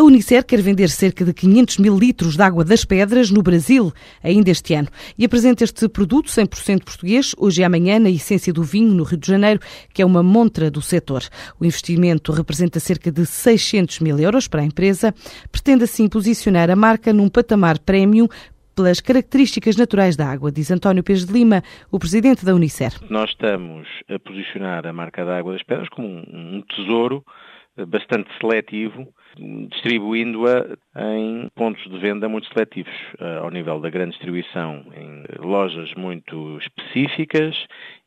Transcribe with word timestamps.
A 0.00 0.02
Unicer 0.02 0.46
quer 0.46 0.62
vender 0.62 0.88
cerca 0.88 1.26
de 1.26 1.34
500 1.34 1.76
mil 1.76 1.94
litros 1.94 2.34
de 2.34 2.42
água 2.42 2.64
das 2.64 2.86
pedras 2.86 3.30
no 3.30 3.42
Brasil 3.42 3.92
ainda 4.22 4.50
este 4.50 4.72
ano 4.72 4.88
e 5.18 5.26
apresenta 5.26 5.62
este 5.62 5.86
produto 5.90 6.30
100% 6.30 6.84
português 6.84 7.34
hoje 7.36 7.60
e 7.60 7.64
amanhã 7.64 7.98
na 7.98 8.08
Essência 8.08 8.50
do 8.50 8.62
Vinho, 8.62 8.94
no 8.94 9.02
Rio 9.02 9.18
de 9.18 9.26
Janeiro, 9.26 9.60
que 9.92 10.00
é 10.00 10.06
uma 10.06 10.22
montra 10.22 10.70
do 10.70 10.80
setor. 10.80 11.24
O 11.60 11.66
investimento 11.66 12.32
representa 12.32 12.80
cerca 12.80 13.12
de 13.12 13.26
600 13.26 14.00
mil 14.00 14.18
euros 14.18 14.48
para 14.48 14.62
a 14.62 14.64
empresa. 14.64 15.14
Pretende 15.52 15.84
assim 15.84 16.08
posicionar 16.08 16.70
a 16.70 16.76
marca 16.76 17.12
num 17.12 17.28
patamar 17.28 17.78
premium 17.78 18.26
pelas 18.74 19.00
características 19.00 19.76
naturais 19.76 20.16
da 20.16 20.26
água, 20.26 20.50
diz 20.50 20.70
António 20.70 21.04
Pires 21.04 21.26
de 21.26 21.32
Lima, 21.34 21.62
o 21.90 21.98
presidente 21.98 22.42
da 22.42 22.54
Unicer. 22.54 22.94
Nós 23.10 23.28
estamos 23.28 23.86
a 24.08 24.18
posicionar 24.18 24.86
a 24.86 24.94
marca 24.94 25.26
da 25.26 25.36
água 25.36 25.52
das 25.52 25.62
pedras 25.62 25.90
como 25.90 26.08
um 26.08 26.62
tesouro 26.74 27.22
bastante 27.86 28.30
seletivo, 28.40 29.08
distribuindo-a 29.70 30.76
em 31.16 31.48
pontos 31.54 31.82
de 31.90 31.98
venda 31.98 32.28
muito 32.28 32.48
seletivos, 32.52 32.92
eh, 33.18 33.38
ao 33.38 33.50
nível 33.50 33.80
da 33.80 33.90
grande 33.90 34.12
distribuição, 34.12 34.84
em 34.94 35.24
lojas 35.38 35.92
muito 35.94 36.58
específicas 36.58 37.56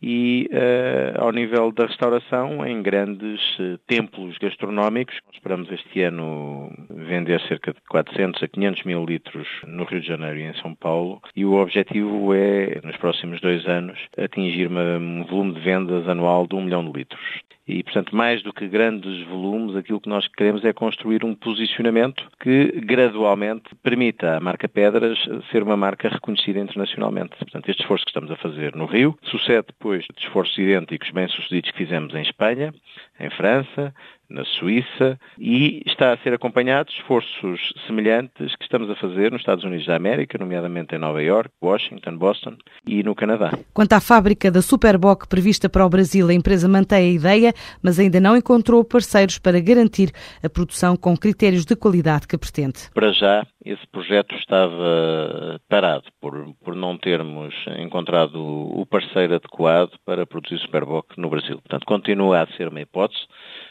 e 0.00 0.48
uh, 0.52 1.24
ao 1.24 1.32
nível 1.32 1.72
da 1.72 1.86
restauração 1.86 2.64
em 2.64 2.82
grandes 2.82 3.40
uh, 3.58 3.78
templos 3.86 4.38
gastronómicos. 4.38 5.18
Esperamos 5.32 5.70
este 5.72 6.02
ano 6.02 6.70
vender 7.08 7.40
cerca 7.42 7.72
de 7.72 7.80
400 7.88 8.42
a 8.42 8.48
500 8.48 8.84
mil 8.84 9.04
litros 9.04 9.48
no 9.66 9.84
Rio 9.84 10.00
de 10.00 10.06
Janeiro 10.06 10.38
e 10.38 10.42
em 10.42 10.54
São 10.54 10.74
Paulo 10.74 11.20
e 11.34 11.44
o 11.44 11.54
objetivo 11.54 12.34
é, 12.34 12.80
nos 12.84 12.96
próximos 12.96 13.40
dois 13.40 13.66
anos, 13.66 13.98
atingir 14.16 14.68
um 14.70 15.24
volume 15.24 15.54
de 15.54 15.60
vendas 15.60 16.08
anual 16.08 16.46
de 16.46 16.54
um 16.54 16.62
milhão 16.62 16.84
de 16.84 16.98
litros. 16.98 17.48
E, 17.68 17.82
portanto, 17.82 18.16
mais 18.16 18.42
do 18.42 18.50
que 18.50 18.66
grandes 18.66 19.26
volumes, 19.26 19.76
aquilo 19.76 20.00
que 20.00 20.08
nós 20.08 20.26
queremos 20.26 20.64
é 20.64 20.72
construir 20.72 21.22
um 21.22 21.34
posicionamento 21.34 22.26
que 22.40 22.72
gradualmente 22.80 23.74
permita 23.82 24.38
à 24.38 24.40
marca 24.40 24.66
Pedras 24.66 25.18
ser 25.50 25.62
uma 25.62 25.76
marca 25.76 26.08
reconhecida 26.08 26.60
internacionalmente. 26.60 27.36
Portanto, 27.36 27.68
este 27.68 27.82
esforço 27.82 28.06
que 28.06 28.10
estamos 28.10 28.30
a 28.30 28.36
fazer 28.36 28.74
no 28.74 28.86
Rio 28.86 29.18
sucede 29.24 29.66
depois 29.66 30.02
de 30.16 30.24
esforços 30.24 30.56
idênticos 30.56 31.10
bem-sucedidos 31.10 31.70
que 31.70 31.76
fizemos 31.76 32.14
em 32.14 32.22
Espanha, 32.22 32.72
em 33.20 33.28
França, 33.30 33.94
na 34.28 34.44
Suíça 34.44 35.18
e 35.38 35.82
está 35.86 36.12
a 36.12 36.18
ser 36.18 36.34
acompanhado 36.34 36.90
de 36.90 36.96
esforços 36.96 37.72
semelhantes 37.86 38.54
que 38.56 38.64
estamos 38.64 38.90
a 38.90 38.96
fazer 38.96 39.32
nos 39.32 39.40
Estados 39.40 39.64
Unidos 39.64 39.86
da 39.86 39.96
América, 39.96 40.38
nomeadamente 40.38 40.94
em 40.94 40.98
Nova 40.98 41.22
York, 41.22 41.50
Washington, 41.62 42.16
Boston 42.16 42.56
e 42.86 43.02
no 43.02 43.14
Canadá. 43.14 43.50
Quanto 43.72 43.92
à 43.94 44.00
fábrica 44.00 44.50
da 44.50 44.60
Superboc 44.60 45.26
prevista 45.28 45.68
para 45.68 45.86
o 45.86 45.88
Brasil, 45.88 46.28
a 46.28 46.34
empresa 46.34 46.68
mantém 46.68 46.98
a 46.98 47.12
ideia, 47.12 47.54
mas 47.82 47.98
ainda 47.98 48.20
não 48.20 48.36
encontrou 48.36 48.84
parceiros 48.84 49.38
para 49.38 49.60
garantir 49.60 50.12
a 50.42 50.48
produção 50.48 50.96
com 50.96 51.16
critérios 51.16 51.64
de 51.64 51.74
qualidade 51.74 52.26
que 52.28 52.36
pretende. 52.36 52.90
Para 52.92 53.12
já, 53.12 53.46
esse 53.64 53.86
projeto 53.88 54.34
estava 54.34 55.60
parado 55.68 56.04
por, 56.20 56.54
por 56.64 56.74
não 56.74 56.96
termos 56.96 57.54
encontrado 57.78 58.38
o 58.38 58.84
parceiro 58.86 59.34
adequado 59.34 59.92
para 60.04 60.26
produzir 60.26 60.58
Superboc 60.58 61.06
no 61.16 61.30
Brasil. 61.30 61.58
Portanto, 61.60 61.84
continua 61.86 62.42
a 62.42 62.46
ser 62.56 62.68
uma 62.68 62.80
hipótese 62.80 63.20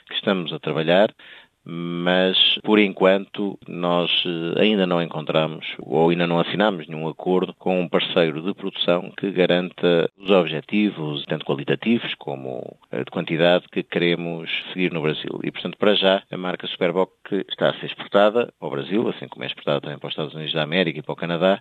que 0.08 0.16
estamos 0.16 0.52
a 0.54 0.60
trabalhar, 0.60 1.14
mas 1.70 2.38
por 2.64 2.80
enquanto 2.80 3.60
nós 3.68 4.10
eh, 4.26 4.62
ainda 4.62 4.88
não 4.88 5.02
encontramos 5.02 5.66
ou 5.80 6.10
ainda 6.10 6.26
não 6.26 6.40
assinamos 6.40 6.88
nenhum 6.88 7.10
acordo 7.10 7.54
com 7.56 7.82
um 7.82 7.90
parceiro 7.90 8.42
de 8.42 8.54
produção 8.54 9.12
que 9.18 9.30
garanta 9.32 10.10
os 10.18 10.30
objetivos, 10.30 11.26
tanto 11.26 11.46
qualitativos 11.46 12.16
como 12.16 12.78
eh, 12.90 13.04
de 13.04 13.12
quantidade, 13.12 13.68
que 13.70 13.84
queremos 13.84 14.50
seguir 14.72 14.94
no 14.94 15.02
Brasil. 15.02 15.42
E, 15.44 15.52
portanto, 15.52 15.78
para 15.78 15.94
já, 15.94 16.24
a 16.32 16.38
marca 16.38 16.66
Superboc 16.68 17.12
está 17.50 17.72
a 17.72 17.74
ser 17.74 17.88
exportada 17.88 18.54
ao 18.62 18.70
Brasil, 18.70 19.06
assim 19.10 19.28
como 19.28 19.44
é 19.44 19.48
exportada 19.48 19.82
também 19.82 20.00
para 20.00 20.08
os 20.08 20.14
Estados 20.14 20.34
Unidos 20.36 20.54
da 20.54 20.64
América 20.64 21.00
e 21.00 21.04
para 21.04 21.14
o 21.14 21.18
Canadá, 21.18 21.60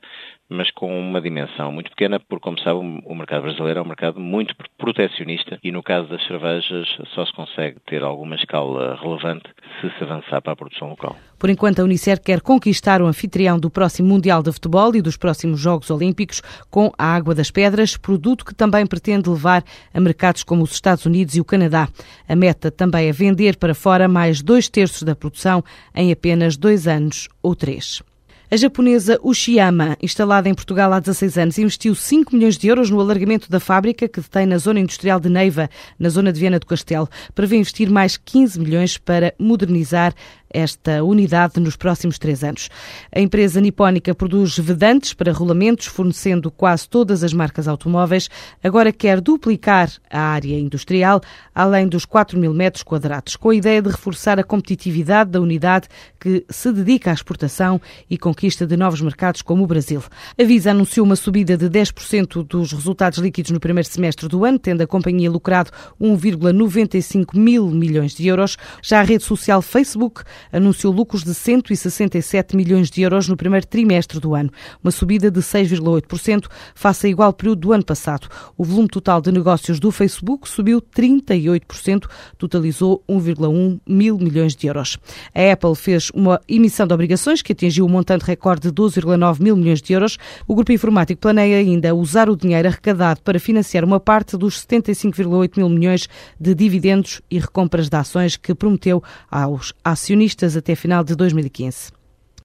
mas 0.49 0.71
com 0.71 0.97
uma 0.97 1.21
dimensão 1.21 1.73
muito 1.73 1.91
pequena, 1.91 2.21
porque, 2.21 2.45
como 2.45 2.61
sabe, 2.61 2.79
o 2.79 3.15
mercado 3.17 3.43
brasileiro 3.43 3.81
é 3.81 3.83
um 3.83 3.89
mercado 3.89 4.21
muito 4.21 4.55
protecionista 4.87 5.59
e, 5.65 5.73
no 5.73 5.83
caso 5.83 6.07
das 6.09 6.25
cervejas, 6.29 6.87
só 7.13 7.27
se 7.27 7.33
consegue 7.33 7.77
ter 7.89 8.05
alguma 8.05 8.37
escala 8.37 8.97
relevante 9.03 9.51
se 9.81 9.91
se 9.99 10.05
avançar 10.05 10.41
para 10.41 10.53
a 10.53 10.57
produção 10.57 10.91
local. 10.91 11.17
Por 11.37 11.51
enquanto, 11.51 11.81
a 11.81 11.85
Unicer 11.85 12.23
quer 12.23 12.41
conquistar 12.41 13.03
o 13.03 13.07
anfitrião 13.07 13.59
do 13.59 13.69
próximo 13.69 14.09
Mundial 14.09 14.45
de 14.45 14.53
Futebol 14.53 14.95
e 14.95 15.03
dos 15.03 15.17
próximos 15.17 15.59
Jogos 15.59 15.91
Olímpicos 15.91 16.41
com 16.71 16.93
a 16.97 17.17
Água 17.17 17.35
das 17.35 17.51
Pedras, 17.51 17.97
produto 17.97 18.45
que 18.45 18.55
também 18.55 18.87
pretende 18.87 19.29
levar 19.29 19.65
a 19.93 20.01
mercados 20.01 20.45
como 20.45 20.63
os 20.63 20.71
Estados 20.71 21.05
Unidos 21.05 21.35
e 21.35 21.41
o 21.41 21.45
Canadá. 21.45 21.89
A 22.29 22.37
meta 22.37 22.71
também 22.71 23.09
é 23.09 23.13
vender 23.13 23.57
para 23.57 23.75
fora 23.75 24.07
mais 24.07 24.41
dois 24.41 24.69
terços 24.69 25.03
da 25.03 25.17
produção 25.17 25.65
em 25.97 26.13
apenas 26.13 26.57
dois 26.57 26.87
anos 26.87 27.29
ou 27.43 27.57
três. 27.57 28.05
A 28.49 28.57
japonesa 28.57 29.19
Ushiyama, 29.25 29.97
instalada 30.01 30.49
em 30.49 30.55
Portugal 30.55 30.93
há 30.93 31.01
16 31.01 31.37
anos, 31.37 31.59
investiu 31.59 31.97
5 31.97 32.33
milhões 32.33 32.57
de 32.57 32.69
euros 32.69 32.89
no 32.89 33.01
alargamento 33.01 33.51
da 33.51 33.59
fábrica 33.59 34.07
que 34.07 34.21
detém 34.21 34.47
na 34.47 34.57
zona 34.57 34.79
industrial 34.79 35.19
de 35.19 35.29
Neiva, 35.29 35.69
na 35.99 36.09
zona 36.09 36.33
de 36.33 36.39
Viana 36.39 36.61
do 36.61 36.67
Castelo. 36.67 37.09
Prevê 37.35 37.57
investir 37.57 37.91
mais 37.91 38.17
15 38.17 38.61
milhões 38.61 38.99
para 38.99 39.35
modernizar 39.37 40.15
esta 40.57 41.05
unidade 41.05 41.61
nos 41.61 41.77
próximos 41.77 42.19
três 42.19 42.43
anos. 42.43 42.71
A 43.15 43.21
empresa 43.21 43.61
nipónica 43.61 44.15
produz 44.15 44.59
vedantes 44.59 45.13
para 45.13 45.31
rolamentos, 45.31 45.85
fornecendo 45.85 46.51
quase 46.51 46.89
todas 46.89 47.23
as 47.23 47.35
marcas 47.35 47.69
automóveis. 47.69 48.31
Agora 48.65 48.91
quer 48.91 49.21
duplicar 49.21 49.93
a 50.11 50.19
área 50.19 50.59
industrial, 50.59 51.21
além 51.55 51.87
dos 51.87 52.07
4 52.07 52.39
mil 52.39 52.55
metros 52.55 52.83
quadrados, 52.83 53.37
com 53.37 53.51
a 53.51 53.55
ideia 53.55 53.83
de 53.83 53.91
reforçar 53.91 54.39
a 54.41 54.45
competitividade 54.45 55.31
da 55.31 55.41
unidade 55.41 55.89
que 56.19 56.47
se 56.49 56.73
dedica 56.73 57.11
à 57.11 57.15
exportação 57.15 57.79
e 58.09 58.17
conquista 58.17 58.67
de 58.67 58.79
novos 58.79 59.03
mercados 59.03 59.43
como 59.43 59.63
o 59.63 59.67
Brasil. 59.67 60.03
A 60.41 60.43
Visa 60.43 60.71
anunciou 60.71 61.05
uma 61.05 61.17
subida 61.17 61.55
de 61.57 61.69
10% 61.69 62.43
dos 62.43 62.73
resultados 62.73 63.19
líquidos 63.19 63.51
no 63.51 63.61
primeiro 63.61 63.89
semestre 63.89 64.27
do 64.27 64.45
ano, 64.45 64.59
tendo 64.59 64.81
a 64.81 64.87
companhia 64.87 65.31
lucrado 65.31 65.71
1,95 66.01 67.37
mil 67.37 67.67
milhões 67.69 68.15
de 68.15 68.27
euros. 68.27 68.57
Já 68.83 69.01
a 69.01 69.03
rede 69.03 69.23
social 69.23 69.61
Facebook 69.61 70.23
anunciou 70.53 70.93
lucros 70.93 71.23
de 71.23 71.35
167 71.35 72.57
milhões 72.57 72.91
de 72.91 73.03
euros 73.03 73.29
no 73.29 73.37
primeiro 73.37 73.67
trimestre 73.67 74.21
do 74.21 74.35
ano, 74.35 74.51
uma 74.83 74.91
subida 74.91 75.31
de 75.31 75.41
6,8% 75.41 76.47
face 76.75 77.07
a 77.07 77.11
igual 77.11 77.33
período 77.33 77.61
do 77.61 77.73
ano 77.73 77.85
passado. 77.85 78.29
O 78.57 78.65
volume 78.65 78.89
total 78.89 79.21
de 79.21 79.33
negócios 79.33 79.81
do 79.81 79.91
Facebook 79.91 80.49
subiu 80.49 80.81
38%, 80.81 82.07
totalizou 82.39 83.03
1,1 83.09 83.81
mil 83.87 84.19
milhões 84.19 84.55
de 84.55 84.67
euros. 84.67 84.99
A 85.35 85.53
Apple 85.53 85.75
fez 85.75 86.11
uma 86.15 86.41
emissão 86.49 86.87
de 86.87 86.95
obrigações 86.95 87.43
que 87.43 87.53
atingiu 87.53 87.87
um 87.87 87.89
montante 87.89 88.25
recorde 88.25 88.71
de 88.71 88.73
12,9 88.73 89.41
mil 89.41 89.57
milhões 89.57 89.81
de 89.81 89.93
euros. 89.93 90.19
O 90.47 90.55
grupo 90.55 90.73
informático 90.73 91.21
planeia 91.21 91.59
ainda 91.59 91.95
usar 91.95 92.29
o 92.29 92.37
dinheiro 92.37 92.69
arrecadado 92.69 93.21
para 93.23 93.41
financiar 93.41 93.85
uma 93.85 94.01
parte 94.01 94.37
dos 94.37 94.67
75,8 94.67 95.57
mil 95.57 95.69
milhões 95.69 96.09
de 96.39 96.55
dividendos 96.55 97.21
e 97.31 97.39
recompras 97.39 97.89
de 97.89 97.97
ações 97.97 98.37
que 98.37 98.55
prometeu 98.55 99.03
aos 99.31 99.73
acionistas 99.85 100.26
até 100.57 100.75
final 100.75 101.05
de 101.05 101.15
2015. 101.15 101.91